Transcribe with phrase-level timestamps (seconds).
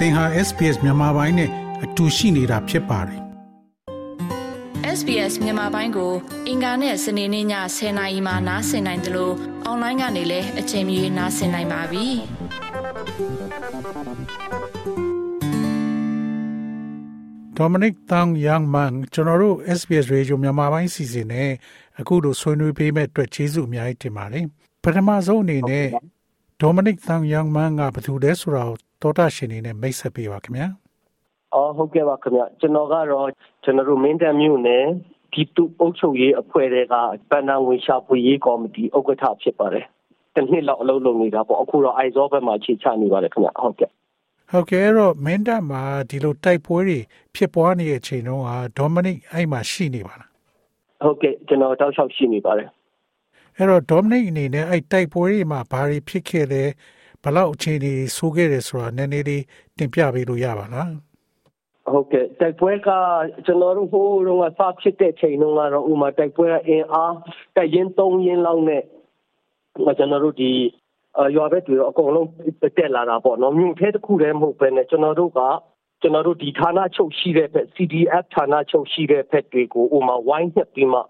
[0.00, 1.50] သင်ဟာ SPS မြန်မာပိုင်းနဲ့
[1.84, 3.20] အတူရှိနေတာဖြစ်ပါတယ်
[4.98, 6.12] SBS မြန်မာပိုင်းကို
[6.48, 7.46] အင်ကာနဲ့စနေနေ့ည
[7.76, 9.34] 10:00နာရီမှနားဆင်နိုင်တယ်လို့
[9.64, 12.06] အွန်လိုင်းကနေလည်းအချိန်မီနားဆင်နိုင်ပါပြီ။
[17.56, 21.50] Dominic Tang Young Man ကျွန်တော်တို့ SBS Radio မြန်မာပိုင်းစီစဉ်နဲ့
[22.00, 24.44] အခုတို့ဆွေးနွေးပေးမဲ့အတွက်ကျေးဇူးအများကြီးတင်ပါတယ်။
[24.84, 25.86] ပထမဆုံးအနေနဲ့
[26.62, 30.66] Dominic Tang Young Man ကဘယ်သူလဲဆိုတာကိုတောတာရှင်နေနဲ့မိတ်ဆက်ပေးပါခင်ဗျာ
[31.54, 33.28] အော်ဟုတ်ကဲ့ပါခင်ဗျကျွန်တော်ကတော့
[33.64, 34.84] ကျွန်တော်တို့မင်းတပ်မြို့နယ်
[35.32, 36.94] ဒီတုအုပ်ချုပ်ရေးအဖွဲ့တွေက
[37.30, 39.86] ပန်နာငွေရှာဖွေရေးကော်မတီဥက္ကဋ္ဌဖြစ်ပါတယ်
[40.34, 43.90] တနှစ်လောက်အလုပ်လုပ်နေတာပေါ့အခုတော့အိုက်ဇောဘက်မှာခြေချနေပါတယ်ခင်ဗျဟုတ်ကဲ့
[44.50, 46.98] ဟုတ်ကဲ့အဲ့တော့မင်းတပ်မှာဒီလိုတိုက်ပွဲတွေ
[47.34, 50.30] ဖြစ်ပွားနေတဲ့အချိန်တုန်းကဒေါမနစ်အဲ့မှာရှိနေပါလား
[51.02, 52.68] ဟုတ်ကဲ့ကျွန်တော်တောက်လျှောက်ရှိနေပါတယ်
[53.60, 56.62] အဲ့တော့ဒေါမနစ်အနေနဲ့အဲ့တိုက်ပွဲတွေမှာဘာတွေဖြစ်ခဲ့လဲ
[57.24, 59.42] ဘလောက်အခြေအနေဆိုးခဲ့တယ်ဆိုတာနည်းနည်းလေး
[59.78, 60.90] တင်ပြပေးလို့ရပါလား
[61.92, 62.88] ဟုတ်ကဲ့တိုက်ပွဲက
[63.46, 67.14] ကျွန်တော်တို့ဟိုးတော့စဖြစ်တဲ့ချိန်တုန်းကတော့ဥမာတိုက်ပွဲအင်အား
[67.56, 68.82] တိုက်ရင်၃ရင်းလောက်နဲ့
[69.98, 70.50] ကျွန်တော်တို့ဒီ
[71.36, 72.28] ရွာဘက်တွေအကုန်လုံး
[72.78, 75.40] တက်လာတာပေါ့နော်မြို့ထဲတစ်ခုတည်းမဟုတ်ဘဲနဲ့ကျွန်တော်တို့က
[76.02, 81.00] ကျွန်တော်တို့ဒီဌာနချုပ်ရှိတဲ့ဘက် CDF ဌာနချုပ်ရှိတဲ့ဘက်တွေကိုဥမာဝိုင်းညက်ပြီးမှ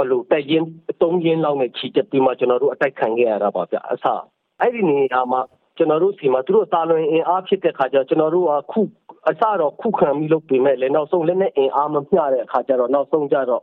[0.00, 0.64] အလိုတိုက်ရင်
[1.00, 4.04] ၃ရင်းလောက်နဲ့ချီတက်ပြီးမှကျွန်တော်တို့အတိုက်ခံခဲ့ရတာပါဗျအစ
[4.60, 5.40] အဲ့ဒီနေရာမှာ
[5.76, 8.80] ကျွန်တော်တို့စီမှာသူတို့တာလွင်အင်အားဖြစ်တဲ့ခါကျတော့ကျွန်တော်တို့ကခု
[9.28, 13.62] အစတော့ခုခံပြီးလုပ်ပေမဲ့လည်းနောက်ဆုံးလည်းနဲ့အင်အားမမျှတဲ့အခါကျတော့နောက်ဆုံးကျတော့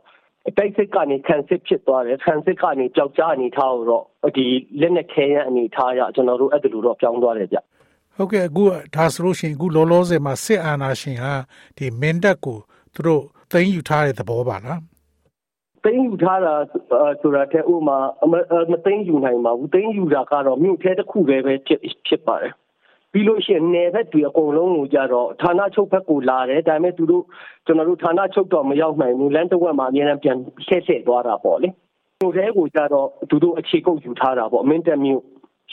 [0.56, 4.04] တိုက်စစ်ကနေခံစစ်ဖြစ်သွားတယ်ခံစစ်ကနေကြောက်ကြအနေထားတော့
[4.36, 4.44] ဒီ
[4.80, 7.58] လက်နဲ့ခဲရန်အနေထားရကျွန်တော်တို့အဲ့ဒါလိုတော့ပြောင်းသွားတယ်ဗျ
[8.16, 8.64] ဟုတ်ကဲ့အခု
[8.96, 11.34] ဒါဆိုလို့ရှိရင်အခုလောလောဆယ်မှာစစ်အာဏာရှင်ဟာ
[11.76, 12.58] ဒီမင်းတပ်ကို
[12.94, 14.80] သူတို့သိမ်းယူထားတဲ့သဘောပါလား
[15.86, 16.54] သိမ်းယူထားတာ
[17.20, 17.98] ဆိုတာတဲ့ဥမာ
[18.70, 22.52] မသိမ်းယူနိုင်ပါဘူးသိမ်းယူတာကတော့မြို့ထဲတစ်ခုပဲပဲဖြစ်ဖြစ်ပါတယ်
[23.12, 27.24] ပြီးလို့ရှိရင်နယ်ဘက်တွေအကုန်လုံးကိုကြတော့ဌာနချုပ်ဘက်ကိုလာတယ်ဒါပေမဲ့သူတို့
[27.66, 31.68] ကျွန်တော်တို့ဌာနချုပ်တော့မရောက်နိုင်ဘူးလမ်းတစ်ဝက်မှာအများနဲ့ပြန်ဆဲဆဲသွားတာပေါ့လေ
[32.20, 35.22] မြို့ထဲကိုကြတော့သူတို့အခြေကုပ်ယူထားတာပေါ့အမင်းတက်မြို့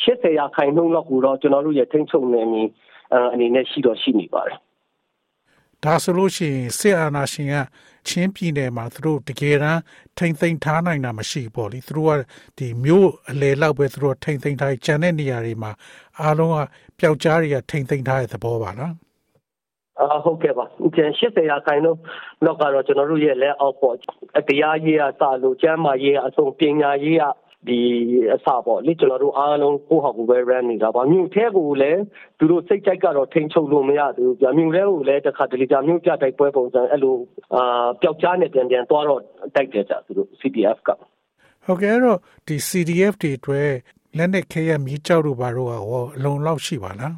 [0.04, 2.64] 80ရာခိုင်နှုန်းလောက်ကိုတော့ကျွန်တော်တို့ရဲ့ထိန်းချုပ်နယ်မြေ
[3.34, 4.58] အနေနဲ့ရှိတော့ရှိနေပါတယ်
[5.84, 7.56] ဒါဆိုလို့ရှိရင်စစ်အာဏာရှင်က
[8.08, 9.82] ချင်းပြည်နယ်မှာသူတို့တကယ်တမ်း
[10.18, 12.20] ထိမ့်သိမ်းထားနိုင်တာမရှိပေါ့လေသူတို့က
[12.58, 15.72] ဒီမြို့အလေလောက်ပဲသူတို့ထိမ့်သိမ်းထားကျန်တဲ့နေရာတွေမှာ
[16.22, 16.58] အားလုံးက
[17.00, 18.94] ပျောက်ကြားတွေကထိမ့်သိမ်းထားတဲ့သဘောပါနော်
[20.00, 22.00] အာဟုတ်ကဲ့ပါကျန်80ရာခိုင်နှုန်း
[22.46, 23.96] တော့ကတော့ကျွန်တော်တို့ရဲ့လက်အောက်ပေါ့
[24.48, 27.24] တရားရေးအစလို့ကျမ်းမာရေးအဆုံးပညာရေးက
[27.68, 27.80] ဒီ
[28.34, 32.02] အစပေါ့လေကျွန်တော်တို့အားလုံးကိုယ့်ဟာကိုယ်ပဲ run နေတာပါမြို့ထဲကိုလည်း
[32.38, 37.16] သူတို့စိတ်ကြိုက်ကတော့ထိန်ချုပ်လို့မရဘူးဗျမြို့ထဲကိုလည်းတစ်ခါတလေကြာမြို့ပြတိုက်ပွဲပုံစံအဲ့လို
[37.56, 39.22] အာပျောက်ကြားနေပြန်ပြန်သွားတော့
[39.56, 40.90] တိုက်တယ်ကြသူတို့ CDF က
[41.66, 43.70] ဟုတ်ကဲ့တော့ဒီ CDF တွေအတွက်
[44.18, 47.16] လက်နဲ့ခဲရမီးကြောက်တို့ဘာတို့ကရောအလုံးလောက်ရှိပါလား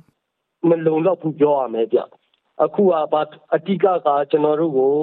[0.70, 2.00] မလုံလောက်ဘူးပြောရမယ်ဗျ
[2.64, 3.22] အခုကဘာ
[3.56, 4.96] အတိကကကျွန်တော်တို့ကို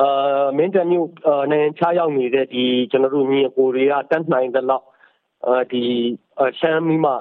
[0.00, 1.08] အာမင်းတမျိုး
[1.50, 4.86] နိုင်ငံခြားရောက်နေတဲ့ဒီကျွန်တော်တို့ညီအကိုတွေကတတ်နိုင်တဲ့လောက်
[5.46, 5.82] အာဒီ
[6.58, 7.16] ရှမ်းမီမှာ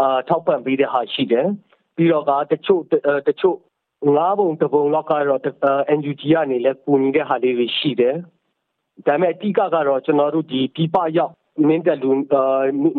[0.00, 1.46] အာထောက်ပံ့ပေးတဲ့ဟာရှိတယ်
[1.96, 2.82] ပြီးတော့ကတချို့
[3.28, 3.56] တချို့
[4.16, 5.40] ငါးပုံတပုံလောက်ကတော့
[5.98, 8.16] NUG ကနေလည်းပူနေတဲ့ဟာလေးတွေရှိတယ်
[9.06, 11.34] ဒါပေမဲ့အတိကကတော့ကျွန်တော်တို့ဒီပြပရောက်
[11.68, 12.10] မင်းတက်လူ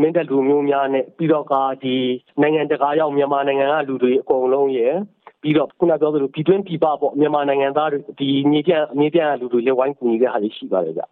[0.01, 1.95] မင်းတက်လူမျိုးများနဲ့ပြီးတော့ကဒီ
[2.41, 4.95] နိုင်ငံတကာရောက်မြန်မာနိုင်ငံကလူတွေအကုန်လုံးရယ်
[5.41, 11.03] ပြီးတော့ခုနပြောသလိုပြည်တွင်းပြည်ပပေါ့မြန်မာနိုင်ငံသားတွေဒီမြေပြန့်မြေပြန့်လူတွေလည်းဝိုင်းကူနေတဲ့ဟာတွေရှိပါတယ်ဗျ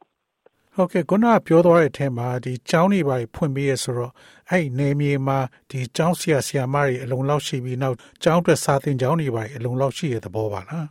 [0.75, 4.11] ဟုတ်ကဲ့ခုနပြောသွားတဲ့အထက်မှာဒီကျောင်းတွေပါဖွင့်ပေးရဆိုတော့
[4.49, 10.87] အဲ့နေမြေမှာဒီကျောင်းဆရာဆရာမတွေအလုံးလောက်ရှိပြီးနောက်ကျောင်းအတွက်စာသင်ကျောင်းတွေပါအလုံးလောက်ရှိတဲ့သဘောပါလား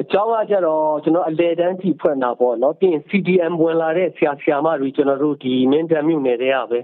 [0.00, 6.80] အကြောင်းကကျတော့ကျွန်တော်အလေတန်းကြည့်ဖွင့်တာပေါ့နော်ပြီးရင် CDM ဝင်လာတဲ့ဆရာဆရာမတွေကျွန်တော်တို့ဒီမင်းတမ်းမြို့နယ်တွေကပဲအဲ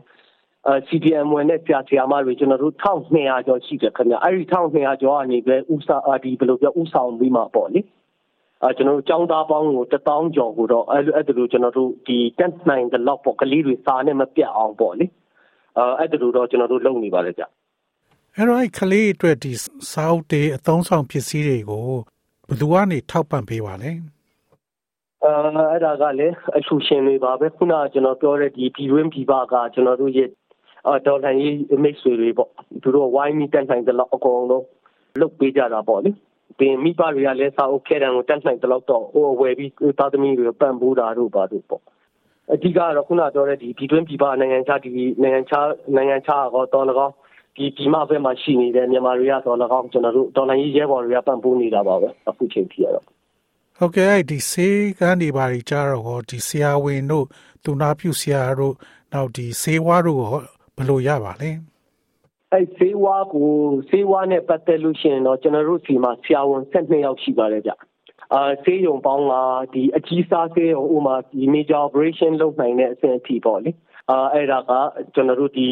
[0.88, 7.80] CDM ဝင်တဲ့ဆရာဆရာမတွေကျွန်တော်တို့1200ကျော်ရှိတယ်ခင်ဗျအဲ့ဒီ1200ကျော်ကနေပဲဥစားဒီဘယ်လိုပြောဥဆောင်ပြီးမှပေါ့လေ
[8.62, 15.06] အဲကျွန်တော်တို့ចောင်းသားပေါင်းကို1000ကျော်ကိုတော့အဲ့အဲ့လိုကျွန်တော်တို့ဒီ10နိုင်တဲ့လောက်ပေါ့ကလေးတွေစာနဲ့မပြတ်အောင်ပေါ့လေ
[15.76, 17.42] အဲအဲ့လိုတော့ကျွန်တော်တို့လုပ်နေပါလေကြ
[18.36, 19.52] အဲ့တော့ကလေးအတွက်ဒီ
[19.90, 21.86] စာအုပ်တွေအသုံးဆောင်ပစ္စည်းတွေကို
[22.48, 23.90] ဘယ်သူကနေထောက်ပံ့ပေးပါလဲ
[25.24, 25.32] အဲ
[25.70, 30.45] အဲ့ဒါကလည်းအလှူရှင်တွေပါပဲခုနကကျွန်တော်ပြောတဲ့ဒီပြည်တွင်းပြည်ပကကျွန်တော်တို့ရဲ့အော်
[31.06, 32.50] ဒေါ်လာကြီးမိတ်ဆွေတွေပေါ့
[32.82, 34.64] သူတို့ဝိုင်းမိတက်နိုင်တဲ့လောက်အကုန်လုံး
[35.20, 36.10] လုတ်ပေးကြတာပေါ့လေ
[36.58, 41.82] ပြင်မိဘတွေကလည်းစာအုပ်ခဲတံကိုတက်နိုင်တဲ့လောက်တော့ဟိုဝယ်ပြီးသားသမီးတွေပံ့ပိုးတာတို့ပါတို့ပေါ့
[42.52, 44.90] အဓိကတော့ခုနပြောတဲ့ဒီပြည်တွင်းပြည်ပနိုင်ငံခြားဒီ
[45.22, 45.66] နိုင်ငံခြား
[45.96, 47.14] နိုင်ငံခြားတော့တော်လကောင်း
[47.56, 53.04] ဒီဒီမှာဘက်မှာရှိနေတဲ့မြန်မာတွေကတော့၎င်းကျွန်တော်တို့ဒေါ်လာကြီးရဲဘော်တွေကပံ့ပိုးနေတာပါပဲအခုချိန်ထိရတော့
[53.78, 57.26] ဟုတ်ကဲ့ဒီဆေးကန်းတွေပါကြီးကြတော့ဒီဆရာဝန်တို့
[57.64, 58.74] သူနာပြုဆရာတို့
[59.12, 60.22] နောက်ဒီဆေးဝါးတို့
[60.76, 61.50] ဘယ်လိုရပါလဲ
[62.52, 63.50] အဲ့ဆေးဝါးကို
[63.90, 67.72] ဆေးဝါးနဲ့ပတ်သက်လို့ရှိရင်တော့ကျွန်တော်တို့စီမှာဆရာဝန်12ယောက်ရှိပါတယ်ဗျ
[68.34, 69.34] အာဆေးရုံပေါင်းက
[69.74, 73.70] ဒီအကြီးစားဆေးရုံဥမာဒီ major operation လုပ်နိုင်တဲ့အဆင့်အထိပေါ့လေ
[74.10, 74.72] အာအဲ့ဒါက
[75.14, 75.66] ကျွန်တော်တို့ဒီ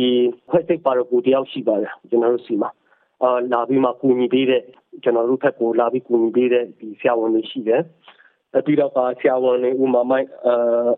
[0.50, 2.70] ခွဲစိတ်ပါရဂူတယောက်ရှိပါတယ်ကျွန်တော်တို့စီမှာ
[3.22, 4.62] အာလာပြီးမှကူညီပေးတဲ့
[5.02, 7.82] ကျွန်တော်တို့ဘက်ကိုလာပြီးကူညီပေးတဲ့ဒီဆရာဝန်တွေရှိတယ်
[8.66, 10.88] ပြီးတော့ဆရာဝန်တွေဥမာမိုက်အာ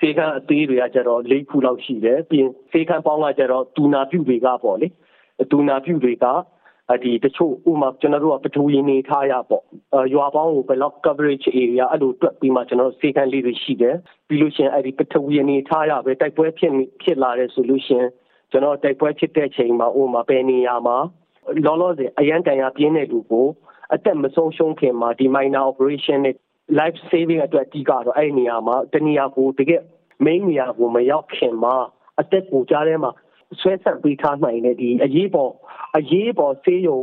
[0.00, 4.88] စေခန်းအသေးတွေကကျတော့၄ခုလောက်ရှိတယ်ပြီးရင်စေခန်းပေါင်းကကျတော့ဒူနာပြုတွေကပေါ့လေ
[5.52, 6.26] ဒူနာပြုတွေက
[7.04, 9.64] ဒီတချို့ဥမာကျွန်တော်တို့ကပထဝီနေထားရပေါ့
[10.14, 13.96] ရွာပေါင်းကို block coverage area အဲ့လိုတွက်ပြီးမှကျွန်တော်တို့စေခန်းလေးတွေရှိတယ်
[14.28, 18.08] ပြီးလို့ရှိရင်အဲ့ဒီပထဝီနေထားရပဲတိုက်ပွဲဖြစ်ဖြစ်လာတဲ့ဆိုလို့ရှိရင်
[18.50, 20.96] ကျွန်တော်တိုက်ပွဲဖြစ်တဲ့ချိန်မှာဥမာပဲနေရမှာ
[21.66, 23.46] လောလောဆယ်အရန်တန်ရပြင်းတဲ့လူကို
[23.94, 26.36] အသက်မဆုံးရှုံးခင်မှာဒီ minor operation နဲ့
[26.78, 29.82] life saving အတွက်အဓိကတော့အဲ့ဒီနေရာမှာတနေရာကိုတကယ်
[30.24, 31.74] main နေရာကိုမရောက်ခင်မှာ
[32.20, 33.10] အသက်ကိုကြားထဲမှာ
[33.60, 35.52] ဆွဲဆက်ပေးထားနိုင်တဲ့ဒီအရေးပေါ်
[35.96, 36.98] အရေးပေါ်ဆေးရုံ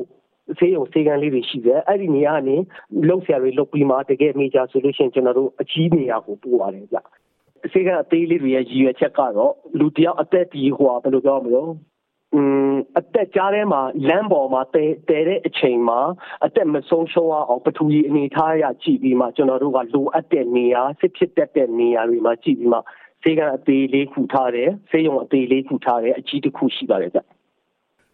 [0.57, 2.55] ဆေးရုံဆေးကန်းလေးတွေရှိတယ်အဲ့ဒီနေရာကနေ
[3.09, 6.97] လုံဆရာတွေလုတ်ပြီးမှတကယ် major solution ကျွန်တော်တို့အကြီးနေရာကိုပို့ရတယ်ဗျ
[7.71, 11.71] ဆေးကအသေးလေးတွေရဲ့ရည်ရွယ်ချက်ကတော့လူတယောက်အသက်ဒီဟိုဘယ်လိုပြောမလို့
[12.35, 12.41] อื
[12.71, 15.99] มအသက်ကြားထဲမှာလမ်းပေါ်မှာတဲတဲတဲ့အချိန်မှာ
[16.45, 22.79] အသက်မဆုံးရှုံးအောင်ပထဝီအနေထားရကြည့်ပြီးမှကျွန်တော်တို့ကလိုအပ်တဲ့နေရာစစ်ဖြစ်တတ်တဲ့နေရာတွေမှာကြည့်ပြီးမှ
[23.21, 27.19] ဆေးကအသေးလေးခုထားတယ်ဆေးရုံအသေးလေးခုထားတယ်အကြီးတစ်ခုရှိပါတယ်ဗျ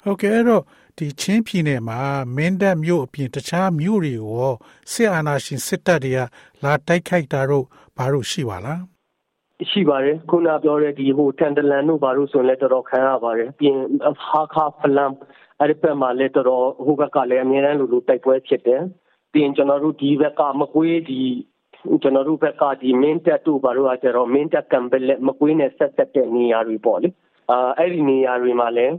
[0.03, 0.63] ဟုတ်ကဲ့အဲ့တော့
[0.97, 1.99] ဒီချင်းပြည်နယ်မှာ
[2.35, 4.51] မင်းတပ်မြို့အပြင်တခြားမြို့တွေရော
[4.91, 6.19] စစ်အာဏာရှင်စစ်တပ်တွေက
[6.63, 7.65] လာတိုက်ခိုက်တာတို့
[7.97, 8.81] ဘာလို့ရှိပါလား
[9.69, 13.77] ရှိပါတယ်ခုနပြောတဲ့ဒီဟိုတန်တလန်တို့ဘာလို့ဆိုရင်လည်းတော်တော်ခံရပါတယ်ပြင်
[14.25, 15.13] ဟာခါဖလမ်
[15.59, 18.81] အဲ့ဒီဘက်မှာလည်းတော်တော်ဟိုဘက်ကလည်းအများအားလို့လို့တိုက်ပွဲဖြစ်တယ်
[19.33, 21.21] ပြင်ကျွန်တော်တို့ဒီဘက်ကမကွေးဒီ
[22.01, 27.09] ကျွန်တော်တို့ဘက်ကဒီမင်းတက်တို့ဘာလို့အကျတော့မင်းတက်ကံဘလက်မကွေးနဲ့ဆက်ဆက်တဲ့နေရာတွေပေါ့လေ
[27.51, 28.93] အာအဲ့ဒီနေရာတွေမှာလည်း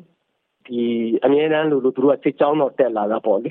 [0.67, 0.81] ဒီ
[1.25, 3.51] အမြဲတမ်းလို့လို့သူတို့ကစစ်ကြောင်းတော့တက်လာတာပေါ့လေ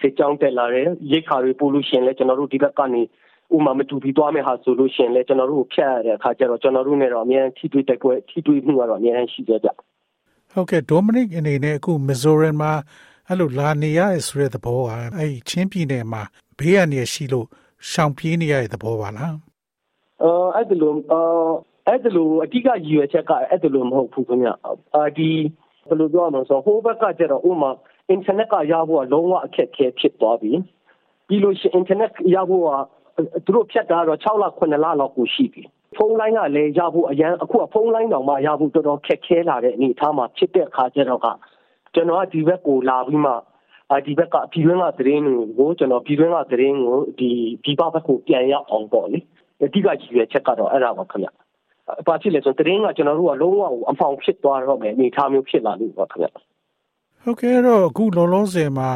[0.00, 3.02] စစ်ကြောင်းတက်လာတယ်ရိတ်ခါတွေပို့လို့ရှင်လဲကျွန်တော်တို့ဒီဘက်ကနေ
[3.54, 9.68] ဥမာမတူပြီးသွားမယ်ဟာဆိုလို့ရှင်လဲကျွန်တော်တို့ကိုဖျက်ရတဲ့အခါကျတော့ကျွန်တော်တို့နဲ့တော့အများကြီးထိတွေ့တက်ကွဲထိတွေ့မှုကတော့အများကြီးရှိကြကြ
[10.52, 12.72] ဟုတ်ကဲ့ဒိုမနစ်အနေနဲ့အခုမီဇိုရမ်မှာ
[13.28, 16.22] အဲ့လိုလာနေရဆိုတဲ့သဘောကအဲ့ချင်းပြည်နယ်မှာ
[16.58, 17.46] ဘေးရနေရှိလို့
[17.90, 19.36] ရှောင်ပြေးနေရတဲ့သဘောပါလား
[20.22, 21.54] အော်အဲ့ဒါလို့အော်
[21.88, 24.48] အဲ့ဒါလို့အဓိကရည်ရွယ်ချက်ကအဲ့ဒါလို့မဟုတ်ဘူးခင်ဗျ
[24.94, 25.30] အာဒီ
[25.88, 27.70] ဘယ်လိုပြောရမလဲဆိုဟိုဘက်ကကျတော့ဥမာ
[28.10, 30.52] အင်တာနက်ကရဖို့ကလုံးဝအခက်အခဲဖြစ်သွားပြီ
[31.26, 32.70] ပြီးလို့ရှိရင်အင်တာနက်ရဖို့က
[33.44, 35.62] သူတို့ဖြတ်တာတော့6လ9လလောက်ကိုရှိပြီ
[35.96, 41.26] ဖုန်းလိုင်းကလည်းရဖို့အရန်အခုကဖုန်းလိုင်းတောင်မှရဖို့တော်တော်ခက်ခဲလာတဲ့အနေအထားမှာဖြစ်တဲ့အခါကျတော့က
[41.94, 43.32] ကျွန်တော်ကဒီဘက်ကိုလာပြီးမှ
[43.92, 45.22] အဒီဘက်ကပြည်တွင်းကသတင်း
[45.58, 47.30] ကိုကျွန်တော်ပြည်တွင်းကသတင်းကိုဒီ
[47.64, 49.18] ဒီဘက်ကိုပြန်ရောက်အောင်ပေါ့လေ
[49.64, 51.28] အဓိကကြီးရွယ်ချက်ကတော့အဲ့ဒါပါခင်ဗျ။
[52.06, 56.28] ဘာဖြစ်လဲဆိုသတင်းကကျွန်တော်တို့ကလုံးဝအဖောင်ဖြစ်သွားတော့မယ်အနေထားမျိုးဖြစ်လာလို့ပါခင်ဗျ။
[57.22, 58.90] ဟုတ်ကဲ့တော့အခုလောလောဆယ်မှာ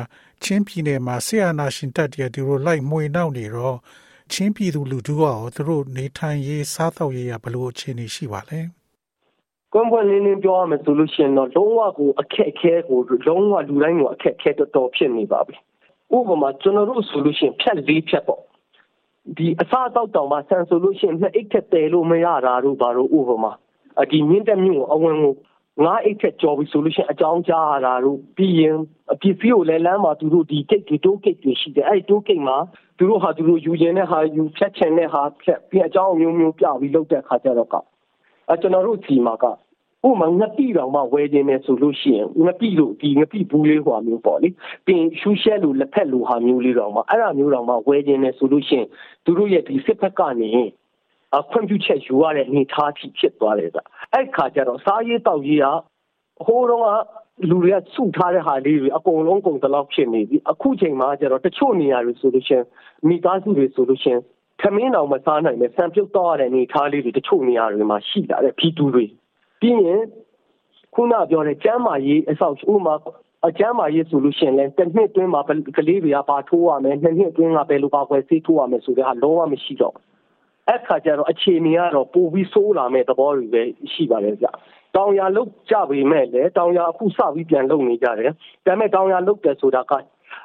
[0.45, 3.77] ချင်းပြည်နယ်မှာဆီယနာရှင်တက်တည်းသူတို့လိုက်မှွေနောက်နေတော့
[4.33, 8.61] ချင်းပြည်သူလူထုကရောသူတို့နေထိုင်ရေးစားသောက်ရေးရဘလို့အခြေအနေရှိပါလဲ။
[9.73, 15.57] ကွန်ပွန်လင်းလင်းပြောရမယ်ဆိုလို့ရှိရင်တော့လုံးဝကိုအခက်အခဲကိုလုံးဝလူတိုင်းကိုအခက်အခဲတော်တော်ဖြစ်နေပါပြီ။
[16.17, 18.43] ဥပမာကျွန်တော်တို့ဆိုလို့ရှိရင်ဖြတ်လေးဖြတ်ပေါ့
[19.37, 23.53] ဒီအစားအသောက်တောင်မှဆန်ဆိုလို့ရှိရင်နှစ်အိတ်ထက်တဲလို့မရတာတို့ဘာလို့ဥပမာ
[24.01, 25.35] အဒီမြင့်တက်မြို့အဝင်ကို
[25.85, 28.77] ငါးအိတ်ထက်ကျော်ပြီဆိုလို့ရှိရင်အကြောင်းကြားရတာတို့ပြီးရင်
[29.13, 32.57] အပစ္စည်းကိုလည်းလမ်းမှာသူတို့ဒီကိတ်တွေတိုးကိတ်တွေရှိတယ်အဲ့ဒီတိုးကိတ်မှာ
[32.99, 37.75] သူတို့ဟာသူတို့ယူရင်တဲ့ဟာယူဖြတ်ချင်တဲ့ဟာဖြတ်ပြီးအကြောင်းမျိုးမျိုးပြပြီးလုပ်တဲ့ခါကျတော့က
[38.49, 39.45] အဲကျွန်တော်တို့စီမှာက
[40.09, 44.49] ဥမာငပိတောင်မှဝယ်ခြင်းနဲ့ဆိုလို့ရှိရင်ငပိလို့ဒီငပိဘူးလေးဟွာမျိုးပေါ့လေ
[44.87, 48.87] ပြင်ရှူးရှဲလို့လက်ဖက်လို့ဟာမျိုးလေးတောင်မှအဲ့ဒါမျိုးတောင်မှဝယ်ခြင်းနဲ့ဆိုလို့ရှိရင်
[49.25, 50.51] သူတို့ရဲ့ဒီစစ်ဖက်ကနေ
[51.39, 53.81] အခွင့်ပြုချက်ယူရတဲ့အနေထားထိဖြစ်သွားတယ်ဗျ
[54.15, 55.67] အဲ့ခါကျတော့စားရေးတောက်ရေးက
[56.47, 56.89] ဟိုတော့က
[57.51, 62.65] လူတွေကစုထားတဲ့ဟာလေးတွေအကုန်လုံးကုန်တလောက်ဖြစ်နေပြီအခုချိန်မှာကျတော့တချို့နေရာတွေဆိုလို့ရှိရင်
[63.09, 64.21] မိသားစုတွေဆိုလို့ရှိရင်
[64.61, 69.05] ခမင်းအောင်မစားနိုင်နဲ့ဆံပြုတ်တော့ရတဲ့အနေထားလေးတွေတချို့နေရာတွေမှာရှိလာတဲ့ပြည်သူတွေ
[69.61, 70.03] ပြီးရင်
[70.95, 72.95] ခုနပြောတဲ့ကျမ်းမာရေးအဆောက်ဥမာ
[73.49, 75.41] အကျမ်းမာရေးဆိုလို့ရှိရင်လည်းတစ်နှစ်တွင်းမှာ
[75.77, 79.95] ကလေးတွေကပါထိုးရမယ်နှစ်နှစ်တွင်းကဘယ်လိုပါခွဲဆေးထိုးရမယ်ဆိုတဲ့ဟာလုံးဝမရှိတော့
[80.71, 83.63] အဲ့ခါကျတော့အခြေအနေကတော့ပိုပြီးဆိုးလာမဲ့သဘောတွေပဲ
[83.93, 84.47] ရှိပါတယ်ဗျ
[84.97, 88.33] တောင်ရလုတ်ကြပေမဲ့လည်းတောင်ရအခုစပြီးပြန်လုံနေကြတယ်ဒါ
[88.67, 89.93] ပေမဲ့တောင်ရလုတ်တယ်ဆိုတာက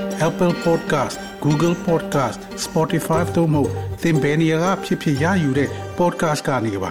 [0.28, 3.62] Apple Podcast Google Podcast Spotify တို့မှာ
[4.02, 6.90] သင်ပင်ရာဖြစ်ဖြစ်ရယူတဲ့ podcast ကနေပါ